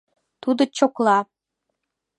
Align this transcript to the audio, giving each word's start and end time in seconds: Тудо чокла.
Тудо 0.41 0.63
чокла. 0.77 1.19